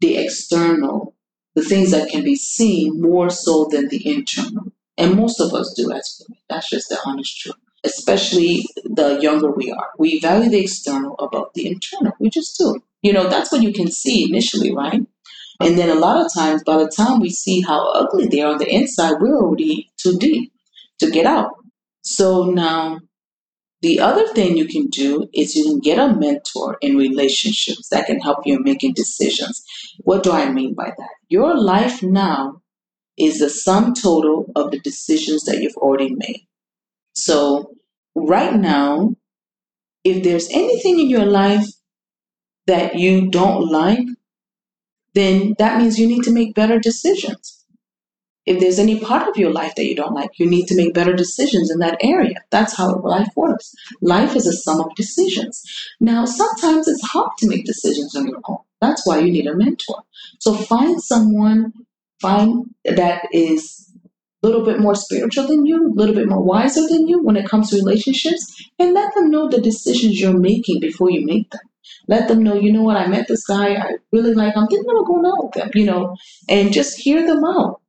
the 0.00 0.16
external, 0.16 1.14
the 1.54 1.62
things 1.62 1.90
that 1.90 2.08
can 2.08 2.24
be 2.24 2.36
seen 2.36 3.00
more 3.00 3.30
so 3.30 3.68
than 3.70 3.88
the 3.88 4.06
internal. 4.06 4.72
And 4.96 5.16
most 5.16 5.40
of 5.40 5.54
us 5.54 5.72
do 5.76 5.90
as 5.92 6.22
women. 6.28 6.42
That's 6.48 6.68
just 6.70 6.88
the 6.88 6.98
honest 7.04 7.38
truth. 7.38 7.56
Especially 7.84 8.66
the 8.84 9.18
younger 9.20 9.50
we 9.50 9.70
are. 9.70 9.90
We 9.98 10.20
value 10.20 10.50
the 10.50 10.60
external 10.60 11.16
above 11.18 11.48
the 11.54 11.66
internal. 11.66 12.12
We 12.20 12.28
just 12.28 12.58
do. 12.58 12.80
You 13.02 13.12
know, 13.12 13.28
that's 13.28 13.50
what 13.50 13.62
you 13.62 13.72
can 13.72 13.90
see 13.90 14.28
initially, 14.28 14.74
right? 14.74 15.02
And 15.60 15.78
then 15.78 15.88
a 15.88 15.94
lot 15.94 16.24
of 16.24 16.32
times, 16.32 16.62
by 16.64 16.76
the 16.76 16.92
time 16.94 17.20
we 17.20 17.30
see 17.30 17.60
how 17.60 17.92
ugly 17.92 18.26
they 18.26 18.40
are 18.42 18.52
on 18.52 18.58
the 18.58 18.68
inside, 18.68 19.20
we're 19.20 19.36
already 19.36 19.90
too 19.96 20.18
deep 20.18 20.52
to 20.98 21.10
get 21.10 21.26
out. 21.26 21.52
So 22.02 22.44
now, 22.44 23.00
the 23.82 24.00
other 24.00 24.26
thing 24.28 24.56
you 24.56 24.66
can 24.66 24.88
do 24.88 25.28
is 25.32 25.54
you 25.54 25.64
can 25.64 25.80
get 25.80 25.98
a 25.98 26.14
mentor 26.14 26.76
in 26.82 26.96
relationships 26.96 27.88
that 27.88 28.06
can 28.06 28.20
help 28.20 28.46
you 28.46 28.56
in 28.56 28.62
making 28.62 28.92
decisions. 28.92 29.62
What 30.02 30.22
do 30.22 30.32
I 30.32 30.50
mean 30.50 30.74
by 30.74 30.92
that? 30.96 31.14
Your 31.28 31.58
life 31.58 32.02
now 32.02 32.62
is 33.18 33.38
the 33.38 33.50
sum 33.50 33.94
total 33.94 34.50
of 34.56 34.70
the 34.70 34.80
decisions 34.80 35.44
that 35.44 35.60
you've 35.60 35.76
already 35.76 36.14
made. 36.14 36.46
So, 37.14 37.74
right 38.14 38.54
now, 38.54 39.14
if 40.04 40.22
there's 40.22 40.48
anything 40.50 40.98
in 41.00 41.10
your 41.10 41.26
life 41.26 41.66
that 42.66 42.98
you 42.98 43.30
don't 43.30 43.68
like, 43.68 44.06
then 45.14 45.54
that 45.58 45.78
means 45.78 45.98
you 45.98 46.06
need 46.06 46.22
to 46.24 46.32
make 46.32 46.54
better 46.54 46.78
decisions. 46.78 47.59
If 48.50 48.58
there's 48.58 48.80
any 48.80 48.98
part 48.98 49.28
of 49.28 49.36
your 49.36 49.52
life 49.52 49.76
that 49.76 49.84
you 49.84 49.94
don't 49.94 50.12
like, 50.12 50.30
you 50.40 50.44
need 50.44 50.66
to 50.66 50.76
make 50.76 50.92
better 50.92 51.14
decisions 51.14 51.70
in 51.70 51.78
that 51.78 51.98
area. 52.00 52.34
That's 52.50 52.76
how 52.76 52.96
life 52.96 53.28
works. 53.36 53.72
Life 54.00 54.34
is 54.34 54.44
a 54.44 54.52
sum 54.52 54.80
of 54.80 54.92
decisions. 54.96 55.62
Now, 56.00 56.24
sometimes 56.24 56.88
it's 56.88 57.06
hard 57.06 57.30
to 57.38 57.48
make 57.48 57.64
decisions 57.64 58.16
on 58.16 58.26
your 58.26 58.40
own. 58.48 58.58
That's 58.80 59.06
why 59.06 59.20
you 59.20 59.30
need 59.30 59.46
a 59.46 59.54
mentor. 59.54 60.02
So 60.40 60.54
find 60.54 61.00
someone, 61.00 61.72
find 62.20 62.74
that 62.84 63.28
is 63.32 63.88
a 64.42 64.48
little 64.48 64.64
bit 64.64 64.80
more 64.80 64.96
spiritual 64.96 65.46
than 65.46 65.64
you, 65.64 65.86
a 65.86 65.94
little 65.94 66.16
bit 66.16 66.28
more 66.28 66.42
wiser 66.42 66.88
than 66.88 67.06
you 67.06 67.22
when 67.22 67.36
it 67.36 67.48
comes 67.48 67.70
to 67.70 67.76
relationships, 67.76 68.68
and 68.80 68.94
let 68.94 69.14
them 69.14 69.30
know 69.30 69.48
the 69.48 69.60
decisions 69.60 70.20
you're 70.20 70.36
making 70.36 70.80
before 70.80 71.08
you 71.08 71.24
make 71.24 71.48
them. 71.50 71.60
Let 72.08 72.26
them 72.26 72.42
know, 72.42 72.54
you 72.54 72.72
know 72.72 72.82
what, 72.82 72.96
I 72.96 73.06
met 73.06 73.28
this 73.28 73.46
guy, 73.46 73.74
I 73.74 73.98
really 74.10 74.34
like, 74.34 74.56
I'm 74.56 74.66
thinking 74.66 74.90
about 74.90 75.06
going 75.06 75.26
out 75.26 75.44
with 75.44 75.52
them, 75.52 75.70
you 75.74 75.86
know, 75.86 76.16
and 76.48 76.72
just 76.72 76.98
hear 76.98 77.24
them 77.24 77.44
out. 77.44 77.79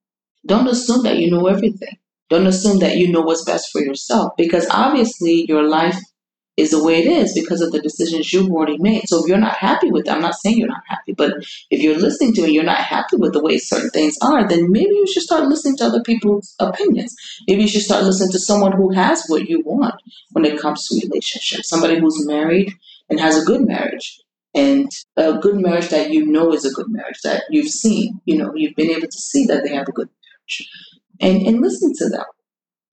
Don't 0.45 0.67
assume 0.67 1.03
that 1.03 1.17
you 1.17 1.29
know 1.31 1.47
everything. 1.47 1.97
Don't 2.29 2.47
assume 2.47 2.79
that 2.79 2.97
you 2.97 3.11
know 3.11 3.21
what's 3.21 3.43
best 3.43 3.71
for 3.71 3.81
yourself 3.81 4.33
because 4.37 4.67
obviously 4.71 5.45
your 5.47 5.67
life 5.67 5.97
is 6.57 6.71
the 6.71 6.83
way 6.83 6.99
it 6.99 7.07
is 7.07 7.33
because 7.33 7.61
of 7.61 7.71
the 7.71 7.81
decisions 7.81 8.31
you've 8.31 8.51
already 8.51 8.77
made. 8.77 9.07
So 9.07 9.21
if 9.21 9.27
you're 9.27 9.37
not 9.37 9.55
happy 9.55 9.91
with 9.91 10.07
it, 10.07 10.11
I'm 10.11 10.21
not 10.21 10.35
saying 10.35 10.57
you're 10.57 10.67
not 10.67 10.83
happy, 10.87 11.13
but 11.13 11.33
if 11.69 11.81
you're 11.81 11.97
listening 11.97 12.33
to 12.35 12.41
it, 12.43 12.51
you're 12.51 12.63
not 12.63 12.77
happy 12.77 13.17
with 13.17 13.33
the 13.33 13.41
way 13.41 13.57
certain 13.57 13.89
things 13.89 14.17
are, 14.21 14.47
then 14.47 14.71
maybe 14.71 14.93
you 14.93 15.07
should 15.07 15.23
start 15.23 15.47
listening 15.47 15.77
to 15.77 15.85
other 15.85 16.03
people's 16.03 16.55
opinions. 16.59 17.15
Maybe 17.47 17.63
you 17.63 17.67
should 17.67 17.81
start 17.81 18.03
listening 18.03 18.31
to 18.31 18.39
someone 18.39 18.73
who 18.73 18.91
has 18.91 19.25
what 19.27 19.47
you 19.49 19.61
want 19.61 19.95
when 20.31 20.45
it 20.45 20.59
comes 20.59 20.87
to 20.87 21.07
relationships. 21.07 21.69
Somebody 21.69 21.99
who's 21.99 22.25
married 22.27 22.73
and 23.09 23.19
has 23.19 23.41
a 23.41 23.45
good 23.45 23.61
marriage 23.61 24.21
and 24.53 24.89
a 25.15 25.37
good 25.37 25.55
marriage 25.55 25.89
that 25.89 26.11
you 26.11 26.25
know 26.25 26.53
is 26.53 26.65
a 26.65 26.71
good 26.71 26.89
marriage 26.89 27.19
that 27.23 27.43
you've 27.49 27.69
seen, 27.69 28.19
you 28.25 28.37
know, 28.37 28.51
you've 28.55 28.75
been 28.75 28.89
able 28.89 29.07
to 29.07 29.19
see 29.19 29.45
that 29.45 29.63
they 29.63 29.73
have 29.73 29.87
a 29.87 29.91
good. 29.91 30.09
And 31.19 31.45
and 31.45 31.61
listen 31.61 31.93
to 31.97 32.09
them. 32.09 32.25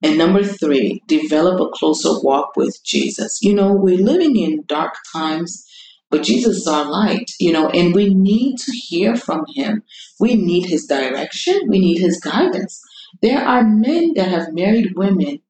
And 0.03 0.17
number 0.17 0.45
three, 0.45 1.03
develop 1.09 1.61
a 1.61 1.71
closer 1.71 2.21
walk 2.23 2.57
with 2.57 2.79
Jesus. 2.85 3.39
You 3.43 3.55
know, 3.55 3.73
we're 3.73 3.99
living 3.99 4.37
in 4.37 4.65
dark 4.67 4.95
times, 5.13 5.67
but 6.09 6.23
Jesus 6.23 6.59
is 6.59 6.69
our 6.69 6.85
light, 6.85 7.31
you 7.41 7.53
know, 7.53 7.69
and 7.71 7.95
we 7.95 8.15
need 8.15 8.59
to 8.59 8.73
hear 8.73 9.17
from 9.17 9.45
him. 9.55 9.83
We 10.21 10.37
need 10.37 10.67
his 10.67 10.87
direction, 10.87 11.63
we 11.67 11.81
need 11.81 11.99
his 11.99 12.21
guidance. 12.21 12.81
There 13.23 13.41
are 13.45 13.65
men 13.65 14.15
that 14.15 14.29
have 14.29 14.53
married 14.53 14.95
women, 14.95 15.41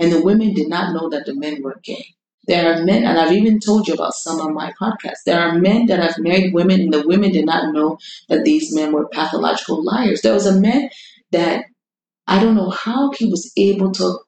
and 0.00 0.10
the 0.10 0.22
women 0.22 0.52
did 0.52 0.68
not 0.68 0.92
know 0.92 1.08
that 1.10 1.26
the 1.26 1.34
men 1.34 1.62
were 1.62 1.78
gay. 1.84 2.16
There 2.48 2.72
are 2.72 2.82
men, 2.82 3.04
and 3.04 3.16
I've 3.18 3.32
even 3.32 3.60
told 3.60 3.86
you 3.86 3.94
about 3.94 4.14
some 4.14 4.40
on 4.40 4.52
my 4.52 4.72
podcast. 4.80 5.18
There 5.26 5.38
are 5.38 5.60
men 5.60 5.86
that 5.86 6.00
have 6.00 6.18
married 6.18 6.52
women, 6.52 6.80
and 6.80 6.92
the 6.92 7.06
women 7.06 7.30
did 7.30 7.46
not 7.46 7.72
know 7.72 7.98
that 8.28 8.44
these 8.44 8.74
men 8.74 8.92
were 8.92 9.06
pathological 9.06 9.84
liars. 9.84 10.22
There 10.22 10.34
was 10.34 10.46
a 10.46 10.60
man 10.60 10.90
that 11.32 11.64
I 12.26 12.40
don't 12.40 12.54
know 12.54 12.70
how 12.70 13.10
he 13.12 13.26
was 13.26 13.52
able 13.56 13.92
to 13.92 14.18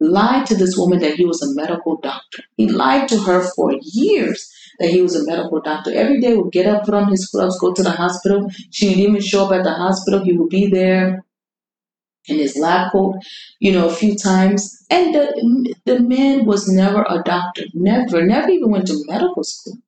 lie 0.00 0.44
to 0.44 0.54
this 0.54 0.76
woman 0.76 0.98
that 1.00 1.14
he 1.14 1.24
was 1.24 1.42
a 1.42 1.54
medical 1.54 1.98
doctor. 2.00 2.42
He 2.56 2.68
lied 2.68 3.08
to 3.08 3.18
her 3.20 3.42
for 3.54 3.72
years 3.80 4.50
that 4.78 4.90
he 4.90 5.00
was 5.00 5.14
a 5.14 5.24
medical 5.24 5.60
doctor. 5.60 5.92
Every 5.94 6.20
day 6.20 6.36
would 6.36 6.52
get 6.52 6.66
up, 6.66 6.84
put 6.84 6.94
on 6.94 7.08
his 7.10 7.26
gloves, 7.26 7.58
go 7.60 7.72
to 7.72 7.82
the 7.82 7.92
hospital. 7.92 8.50
She 8.70 8.88
would 8.88 8.98
even 8.98 9.20
show 9.20 9.46
up 9.46 9.52
at 9.52 9.64
the 9.64 9.72
hospital. 9.72 10.24
He 10.24 10.32
would 10.32 10.50
be 10.50 10.66
there 10.66 11.24
in 12.26 12.38
his 12.38 12.56
lab 12.56 12.92
coat, 12.92 13.16
you 13.60 13.72
know, 13.72 13.88
a 13.88 13.94
few 13.94 14.16
times. 14.16 14.84
And 14.90 15.14
the, 15.14 15.74
the 15.84 16.00
man 16.00 16.46
was 16.46 16.68
never 16.68 17.04
a 17.08 17.22
doctor, 17.24 17.64
never, 17.74 18.24
never 18.24 18.50
even 18.50 18.70
went 18.70 18.86
to 18.88 19.04
medical 19.06 19.44
school. 19.44 19.78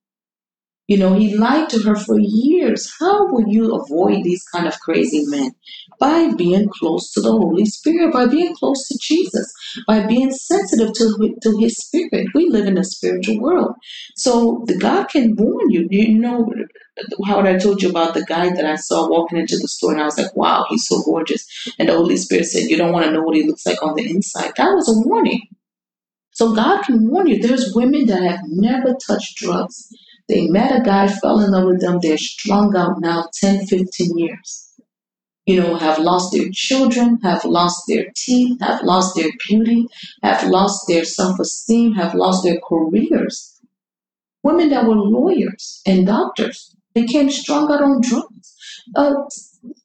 You 0.87 0.97
know, 0.97 1.15
he 1.15 1.35
lied 1.35 1.69
to 1.71 1.81
her 1.83 1.95
for 1.95 2.17
years. 2.17 2.93
How 2.97 3.27
will 3.31 3.47
you 3.47 3.75
avoid 3.75 4.23
these 4.23 4.43
kind 4.45 4.67
of 4.67 4.79
crazy 4.79 5.25
men? 5.27 5.51
By 5.99 6.31
being 6.33 6.69
close 6.69 7.11
to 7.13 7.21
the 7.21 7.31
Holy 7.31 7.65
Spirit, 7.65 8.13
by 8.13 8.27
being 8.27 8.55
close 8.55 8.87
to 8.87 8.97
Jesus, 9.01 9.51
by 9.87 10.05
being 10.05 10.31
sensitive 10.31 10.93
to, 10.93 11.35
to 11.41 11.57
his 11.59 11.77
spirit. 11.77 12.27
We 12.35 12.49
live 12.49 12.67
in 12.67 12.77
a 12.77 12.83
spiritual 12.83 13.39
world. 13.39 13.75
So 14.15 14.63
the 14.67 14.77
God 14.77 15.09
can 15.09 15.35
warn 15.35 15.69
you. 15.69 15.87
You 15.89 16.19
know 16.19 16.53
how 17.25 17.41
I 17.41 17.57
told 17.57 17.81
you 17.81 17.89
about 17.89 18.13
the 18.13 18.25
guy 18.25 18.53
that 18.53 18.65
I 18.65 18.75
saw 18.75 19.09
walking 19.09 19.39
into 19.39 19.57
the 19.57 19.67
store 19.67 19.93
and 19.93 20.01
I 20.01 20.05
was 20.05 20.17
like, 20.17 20.35
wow, 20.35 20.65
he's 20.69 20.87
so 20.87 21.01
gorgeous. 21.03 21.45
And 21.79 21.89
the 21.89 21.93
Holy 21.93 22.17
Spirit 22.17 22.45
said, 22.45 22.69
You 22.69 22.77
don't 22.77 22.91
want 22.91 23.05
to 23.05 23.11
know 23.11 23.21
what 23.21 23.35
he 23.35 23.43
looks 23.43 23.65
like 23.65 23.81
on 23.81 23.95
the 23.95 24.09
inside. 24.09 24.53
That 24.57 24.73
was 24.73 24.89
a 24.89 25.07
warning. 25.07 25.47
So 26.31 26.53
God 26.53 26.83
can 26.83 27.09
warn 27.09 27.27
you. 27.27 27.41
There's 27.41 27.73
women 27.73 28.05
that 28.07 28.21
have 28.21 28.41
never 28.47 28.95
touched 29.07 29.37
drugs 29.37 29.91
they 30.27 30.47
met 30.47 30.77
a 30.77 30.83
guy, 30.83 31.07
fell 31.07 31.39
in 31.39 31.51
love 31.51 31.65
with 31.65 31.81
them. 31.81 31.99
They're 32.01 32.17
strung 32.17 32.75
out 32.75 32.99
now 32.99 33.29
10, 33.33 33.65
15 33.65 34.17
years. 34.17 34.66
You 35.47 35.61
know, 35.61 35.75
have 35.77 35.97
lost 35.97 36.33
their 36.33 36.49
children, 36.51 37.19
have 37.23 37.45
lost 37.45 37.83
their 37.87 38.07
teeth, 38.15 38.59
have 38.59 38.83
lost 38.83 39.15
their 39.15 39.31
beauty, 39.47 39.87
have 40.21 40.47
lost 40.49 40.85
their 40.89 41.05
self 41.05 41.39
esteem, 41.39 41.93
have 41.93 42.13
lost 42.13 42.43
their 42.43 42.59
careers. 42.59 43.59
Women 44.43 44.69
that 44.69 44.85
were 44.85 44.95
lawyers 44.95 45.81
and 45.85 46.05
doctors 46.05 46.75
became 46.93 47.29
strung 47.31 47.71
out 47.71 47.81
on 47.81 48.01
drugs. 48.01 48.57
Uh, 48.95 49.13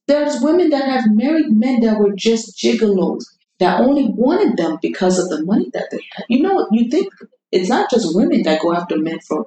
there's 0.08 0.42
women 0.42 0.70
that 0.70 0.84
have 0.84 1.04
married 1.12 1.50
men 1.50 1.80
that 1.80 1.98
were 1.98 2.12
just 2.16 2.56
gigolos 2.58 3.24
that 3.60 3.80
only 3.80 4.08
wanted 4.08 4.56
them 4.56 4.78
because 4.82 5.18
of 5.18 5.28
the 5.28 5.44
money 5.44 5.70
that 5.72 5.88
they 5.92 6.04
had. 6.16 6.24
You 6.28 6.42
know, 6.42 6.66
you 6.72 6.90
think 6.90 7.12
it's 7.52 7.68
not 7.68 7.88
just 7.88 8.16
women 8.16 8.42
that 8.42 8.60
go 8.60 8.74
after 8.74 8.98
men 8.98 9.20
for 9.20 9.46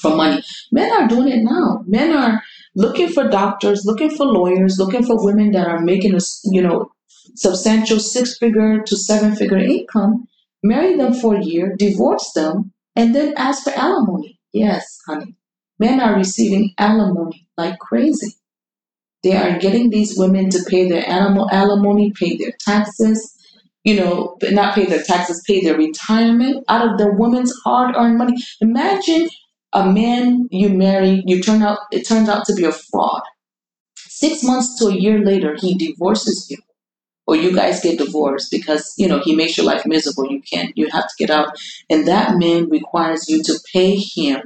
for 0.00 0.14
money. 0.14 0.42
Men 0.72 0.90
are 0.90 1.08
doing 1.08 1.28
it 1.28 1.42
now. 1.42 1.84
Men 1.86 2.12
are 2.12 2.42
looking 2.74 3.08
for 3.08 3.28
doctors, 3.28 3.84
looking 3.84 4.10
for 4.10 4.26
lawyers, 4.26 4.78
looking 4.78 5.04
for 5.04 5.24
women 5.24 5.52
that 5.52 5.66
are 5.66 5.80
making 5.80 6.14
a 6.14 6.20
you 6.44 6.62
know 6.62 6.90
substantial 7.34 7.98
six 7.98 8.36
figure 8.38 8.82
to 8.82 8.96
seven 8.96 9.34
figure 9.34 9.58
income, 9.58 10.26
marry 10.62 10.96
them 10.96 11.14
for 11.14 11.34
a 11.36 11.42
year, 11.42 11.74
divorce 11.76 12.32
them, 12.34 12.72
and 12.96 13.14
then 13.14 13.34
ask 13.36 13.64
for 13.64 13.72
alimony. 13.72 14.38
Yes, 14.52 14.98
honey. 15.06 15.36
Men 15.78 16.00
are 16.00 16.14
receiving 16.14 16.72
alimony 16.78 17.48
like 17.56 17.78
crazy. 17.78 18.34
They 19.22 19.36
are 19.36 19.58
getting 19.58 19.90
these 19.90 20.14
women 20.16 20.50
to 20.50 20.62
pay 20.68 20.88
their 20.88 21.08
animal 21.08 21.48
alimony, 21.50 22.12
pay 22.12 22.36
their 22.36 22.52
taxes, 22.60 23.34
you 23.82 23.96
know, 23.96 24.36
not 24.42 24.74
pay 24.74 24.86
their 24.86 25.02
taxes, 25.02 25.42
pay 25.46 25.62
their 25.62 25.76
retirement 25.76 26.64
out 26.68 26.86
of 26.86 26.98
the 26.98 27.12
woman's 27.12 27.52
hard 27.64 27.96
earned 27.96 28.18
money. 28.18 28.36
Imagine 28.60 29.28
a 29.74 29.90
man 29.90 30.48
you 30.50 30.68
marry, 30.70 31.22
you 31.26 31.42
turn 31.42 31.62
out 31.62 31.78
it 31.90 32.06
turns 32.06 32.28
out 32.28 32.44
to 32.46 32.54
be 32.54 32.64
a 32.64 32.72
fraud. 32.72 33.22
Six 33.96 34.42
months 34.44 34.78
to 34.78 34.86
a 34.86 34.94
year 34.94 35.18
later, 35.18 35.56
he 35.58 35.76
divorces 35.76 36.46
you, 36.48 36.58
or 37.26 37.36
you 37.36 37.54
guys 37.54 37.82
get 37.82 37.98
divorced 37.98 38.50
because 38.50 38.94
you 38.96 39.08
know 39.08 39.18
he 39.18 39.34
makes 39.34 39.56
your 39.56 39.66
life 39.66 39.84
miserable. 39.84 40.30
You 40.30 40.40
can't, 40.40 40.76
you 40.76 40.88
have 40.90 41.08
to 41.08 41.14
get 41.18 41.30
out, 41.30 41.58
and 41.90 42.06
that 42.06 42.38
man 42.38 42.70
requires 42.70 43.28
you 43.28 43.42
to 43.42 43.58
pay 43.72 43.96
him 43.96 44.42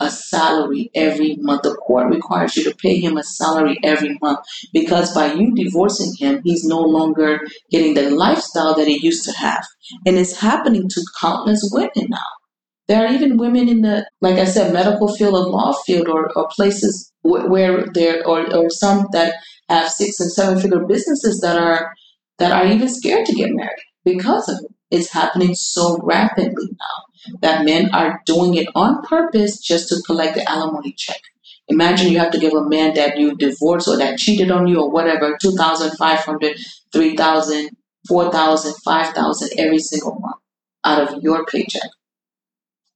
a 0.00 0.10
salary 0.10 0.90
every 0.94 1.36
month. 1.36 1.62
The 1.62 1.74
court 1.74 2.12
requires 2.12 2.56
you 2.56 2.64
to 2.64 2.76
pay 2.76 3.00
him 3.00 3.16
a 3.16 3.22
salary 3.22 3.78
every 3.82 4.18
month 4.20 4.40
because 4.72 5.14
by 5.14 5.32
you 5.32 5.54
divorcing 5.54 6.12
him, 6.18 6.42
he's 6.44 6.64
no 6.64 6.80
longer 6.80 7.40
getting 7.70 7.94
the 7.94 8.10
lifestyle 8.10 8.74
that 8.74 8.88
he 8.88 8.98
used 8.98 9.24
to 9.24 9.32
have. 9.32 9.64
And 10.04 10.16
it's 10.18 10.40
happening 10.40 10.88
to 10.88 11.06
countless 11.20 11.70
women 11.72 12.10
now. 12.10 12.41
There 12.88 13.04
are 13.04 13.12
even 13.12 13.36
women 13.36 13.68
in 13.68 13.82
the, 13.82 14.08
like 14.20 14.36
I 14.36 14.44
said, 14.44 14.72
medical 14.72 15.14
field 15.14 15.34
or 15.34 15.48
law 15.48 15.72
field 15.86 16.08
or, 16.08 16.30
or 16.36 16.48
places 16.48 17.12
where, 17.22 17.86
there, 17.94 18.26
or, 18.26 18.52
or 18.54 18.70
some 18.70 19.06
that 19.12 19.36
have 19.68 19.88
six 19.88 20.18
and 20.20 20.32
seven 20.32 20.60
figure 20.60 20.84
businesses 20.84 21.40
that 21.40 21.56
are, 21.56 21.92
that 22.38 22.52
are 22.52 22.66
even 22.66 22.88
scared 22.88 23.26
to 23.26 23.34
get 23.34 23.52
married 23.52 23.78
because 24.04 24.48
of 24.48 24.58
it. 24.64 24.72
It's 24.90 25.12
happening 25.12 25.54
so 25.54 25.98
rapidly 26.02 26.68
now 26.70 27.38
that 27.40 27.64
men 27.64 27.88
are 27.94 28.20
doing 28.26 28.54
it 28.54 28.68
on 28.74 29.02
purpose 29.02 29.58
just 29.58 29.88
to 29.88 30.02
collect 30.04 30.34
the 30.34 30.50
alimony 30.50 30.94
check. 30.96 31.20
Imagine 31.68 32.12
you 32.12 32.18
have 32.18 32.32
to 32.32 32.38
give 32.38 32.52
a 32.52 32.68
man 32.68 32.94
that 32.94 33.16
you 33.16 33.34
divorced 33.36 33.88
or 33.88 33.96
that 33.96 34.18
cheated 34.18 34.50
on 34.50 34.66
you 34.66 34.80
or 34.80 34.90
whatever, 34.90 35.38
2,500, 35.40 36.56
3,000, 36.92 37.70
4,000, 38.08 38.74
5,000 38.84 39.50
every 39.58 39.78
single 39.78 40.18
month 40.20 40.36
out 40.84 41.00
of 41.00 41.22
your 41.22 41.46
paycheck. 41.46 41.88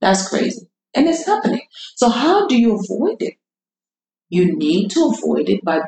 That's 0.00 0.29
crazy. 0.29 0.69
And 0.95 1.09
it's 1.09 1.26
happening. 1.26 1.62
So, 1.95 2.09
how 2.09 2.47
do 2.47 2.59
you 2.59 2.79
avoid 2.79 3.21
it? 3.21 3.35
You 4.29 4.57
need 4.57 4.91
to 4.91 5.12
avoid 5.15 5.49
it 5.49 5.65
by 5.65 5.81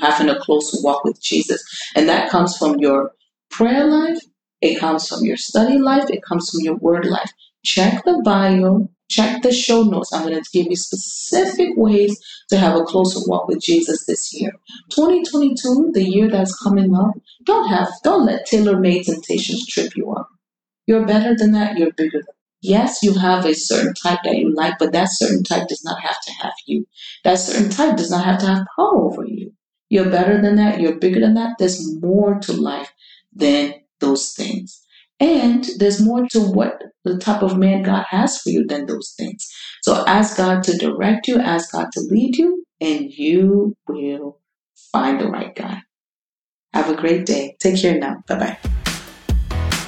having 0.00 0.28
a 0.28 0.38
close 0.38 0.78
walk 0.82 1.04
with 1.04 1.20
Jesus. 1.22 1.62
And 1.94 2.08
that 2.08 2.30
comes 2.30 2.56
from 2.56 2.78
your 2.78 3.12
prayer 3.50 3.86
life, 3.86 4.18
it 4.60 4.78
comes 4.78 5.08
from 5.08 5.24
your 5.24 5.36
study 5.36 5.78
life, 5.78 6.10
it 6.10 6.22
comes 6.22 6.50
from 6.50 6.60
your 6.60 6.76
word 6.76 7.06
life. 7.06 7.30
Check 7.64 8.04
the 8.04 8.20
bio 8.24 8.88
check 9.08 9.42
the 9.42 9.52
show 9.52 9.82
notes. 9.82 10.12
I'm 10.12 10.28
going 10.28 10.42
to 10.42 10.50
give 10.52 10.66
you 10.68 10.76
specific 10.76 11.70
ways 11.76 12.18
to 12.48 12.58
have 12.58 12.76
a 12.76 12.84
closer 12.84 13.20
walk 13.26 13.48
with 13.48 13.60
Jesus 13.60 14.04
this 14.06 14.32
year. 14.34 14.52
2022, 14.90 15.90
the 15.92 16.04
year 16.04 16.28
that's 16.28 16.56
coming 16.62 16.94
up, 16.94 17.14
don't 17.44 17.68
have, 17.68 17.88
don't 18.02 18.26
let 18.26 18.46
tailor-made 18.46 19.04
temptations 19.04 19.66
trip 19.66 19.96
you 19.96 20.12
up. 20.12 20.28
You're 20.86 21.06
better 21.06 21.34
than 21.36 21.52
that. 21.52 21.78
You're 21.78 21.92
bigger 21.92 22.18
than 22.18 22.35
Yes, 22.66 23.00
you 23.00 23.16
have 23.16 23.46
a 23.46 23.54
certain 23.54 23.94
type 23.94 24.18
that 24.24 24.36
you 24.36 24.52
like, 24.52 24.74
but 24.80 24.92
that 24.92 25.08
certain 25.08 25.44
type 25.44 25.68
does 25.68 25.84
not 25.84 26.00
have 26.00 26.20
to 26.20 26.32
have 26.42 26.52
you. 26.66 26.84
That 27.22 27.36
certain 27.36 27.70
type 27.70 27.96
does 27.96 28.10
not 28.10 28.24
have 28.24 28.40
to 28.40 28.46
have 28.46 28.66
power 28.74 29.04
over 29.04 29.24
you. 29.24 29.52
You're 29.88 30.10
better 30.10 30.42
than 30.42 30.56
that. 30.56 30.80
You're 30.80 30.98
bigger 30.98 31.20
than 31.20 31.34
that. 31.34 31.58
There's 31.60 31.80
more 32.00 32.40
to 32.40 32.52
life 32.52 32.92
than 33.32 33.74
those 34.00 34.32
things. 34.32 34.84
And 35.20 35.64
there's 35.78 36.02
more 36.02 36.26
to 36.32 36.40
what 36.40 36.82
the 37.04 37.18
type 37.18 37.42
of 37.42 37.56
man 37.56 37.84
God 37.84 38.04
has 38.08 38.38
for 38.38 38.50
you 38.50 38.66
than 38.66 38.86
those 38.86 39.14
things. 39.16 39.48
So 39.82 40.04
ask 40.04 40.36
God 40.36 40.64
to 40.64 40.76
direct 40.76 41.28
you, 41.28 41.38
ask 41.38 41.70
God 41.70 41.86
to 41.92 42.00
lead 42.00 42.36
you, 42.36 42.64
and 42.80 43.12
you 43.12 43.76
will 43.86 44.40
find 44.90 45.20
the 45.20 45.28
right 45.28 45.54
guy. 45.54 45.82
Have 46.74 46.90
a 46.90 46.96
great 46.96 47.26
day. 47.26 47.54
Take 47.60 47.80
care 47.80 47.96
now. 47.96 48.24
Bye 48.26 48.38
bye. 48.38 48.85